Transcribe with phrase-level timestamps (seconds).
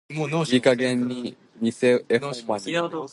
[0.09, 3.05] いい加減偽絵保マニ。